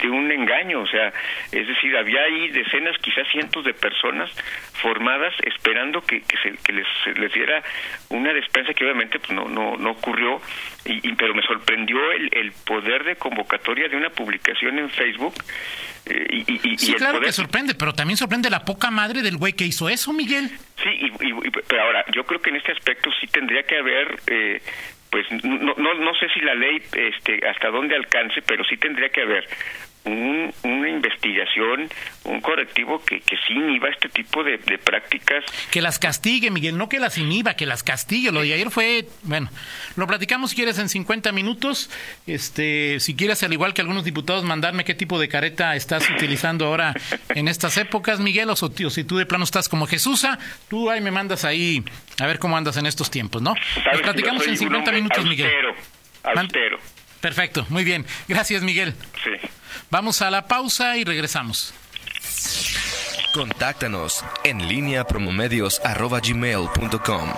de 0.00 0.08
un 0.08 0.30
engaño, 0.30 0.80
o 0.80 0.86
sea, 0.86 1.12
es 1.52 1.66
decir, 1.66 1.96
había 1.96 2.22
ahí 2.22 2.48
decenas, 2.48 2.96
quizás 2.98 3.26
cientos 3.28 3.64
de 3.64 3.74
personas 3.74 4.30
formadas 4.74 5.34
esperando 5.42 6.00
que, 6.02 6.22
que, 6.22 6.36
se, 6.38 6.56
que 6.62 6.72
les, 6.72 6.86
les 7.16 7.32
diera 7.32 7.62
una 8.10 8.32
despensa 8.32 8.74
que 8.74 8.84
obviamente 8.84 9.18
pues 9.18 9.32
no 9.32 9.48
no 9.48 9.76
no 9.76 9.90
ocurrió. 9.90 10.40
Y, 10.84 11.12
pero 11.14 11.34
me 11.34 11.42
sorprendió 11.42 11.98
el, 12.12 12.28
el 12.32 12.52
poder 12.66 13.04
de 13.04 13.16
convocatoria 13.16 13.88
de 13.88 13.96
una 13.96 14.10
publicación 14.10 14.78
en 14.78 14.90
Facebook 14.90 15.34
eh, 16.06 16.44
y, 16.46 16.78
sí, 16.78 16.94
claro 16.94 17.20
que 17.20 17.32
sorprende, 17.32 17.74
pero 17.74 17.92
también 17.92 18.16
sorprende 18.16 18.50
la 18.50 18.64
poca 18.64 18.90
madre 18.90 19.22
del 19.22 19.36
güey 19.36 19.52
que 19.52 19.64
hizo 19.64 19.88
eso, 19.88 20.12
Miguel. 20.12 20.50
Sí, 20.82 20.88
y, 20.90 21.50
pero 21.68 21.82
ahora, 21.82 22.04
yo 22.12 22.24
creo 22.24 22.40
que 22.40 22.50
en 22.50 22.56
este 22.56 22.72
aspecto 22.72 23.10
sí 23.20 23.26
tendría 23.26 23.62
que 23.62 23.78
haber, 23.78 24.18
eh, 24.26 24.62
pues 25.10 25.26
no, 25.44 25.74
no, 25.76 25.94
no 25.94 26.14
sé 26.14 26.28
si 26.32 26.40
la 26.40 26.54
ley 26.54 26.82
este, 26.92 27.46
hasta 27.48 27.68
dónde 27.68 27.96
alcance, 27.96 28.42
pero 28.42 28.64
sí 28.64 28.76
tendría 28.76 29.08
que 29.10 29.22
haber 29.22 29.46
un, 30.04 30.52
una 30.62 30.88
investigación, 30.88 31.88
un 32.24 32.40
correctivo 32.40 33.02
que, 33.04 33.20
que 33.20 33.36
sí 33.46 33.52
inhiba 33.52 33.88
este 33.88 34.08
tipo 34.08 34.42
de, 34.42 34.58
prácticas. 34.78 35.44
Que 35.70 35.82
las 35.82 35.98
castigue, 35.98 36.50
Miguel, 36.50 36.78
no 36.78 36.88
que 36.88 36.98
las 36.98 37.18
inhiba, 37.18 37.54
que 37.54 37.66
las 37.66 37.82
castigue. 37.82 38.32
Lo 38.32 38.42
de 38.42 38.54
ayer 38.54 38.70
fue, 38.70 39.06
bueno, 39.22 39.50
lo 39.96 40.06
platicamos 40.06 40.50
si 40.50 40.56
quieres 40.56 40.78
en 40.78 40.88
50 40.88 41.32
minutos. 41.32 41.90
Este, 42.26 42.98
si 43.00 43.14
quieres, 43.14 43.42
al 43.42 43.52
igual 43.52 43.74
que 43.74 43.82
algunos 43.82 44.04
diputados, 44.04 44.44
mandarme 44.44 44.84
qué 44.84 44.94
tipo 44.94 45.18
de 45.18 45.28
careta 45.28 45.76
estás 45.76 46.08
utilizando 46.10 46.66
ahora 46.66 46.94
en 47.34 47.48
estas 47.48 47.76
épocas, 47.76 48.20
Miguel, 48.20 48.50
o, 48.50 48.56
si 48.56 49.04
tú 49.04 49.18
de 49.18 49.26
plano 49.26 49.44
estás 49.44 49.68
como 49.68 49.86
Jesusa, 49.86 50.38
tú 50.68 50.90
ahí 50.90 51.00
me 51.00 51.10
mandas 51.10 51.44
ahí 51.44 51.84
a 52.18 52.26
ver 52.26 52.38
cómo 52.38 52.56
andas 52.56 52.76
en 52.76 52.86
estos 52.86 53.10
tiempos, 53.10 53.42
¿no? 53.42 53.54
Lo 53.92 54.02
platicamos 54.02 54.46
en 54.46 54.56
50 54.56 54.92
minutos, 54.92 55.24
Miguel. 55.24 55.50
Austero. 56.22 56.78
Perfecto, 57.20 57.66
muy 57.68 57.84
bien. 57.84 58.06
Gracias, 58.28 58.62
Miguel. 58.62 58.94
Sí. 59.22 59.48
Vamos 59.90 60.22
a 60.22 60.30
la 60.30 60.46
pausa 60.46 60.96
y 60.96 61.04
regresamos. 61.04 61.74
Contáctanos 63.32 64.24
en 64.42 64.68
línea 64.68 65.04
promomedios.com. 65.04 67.28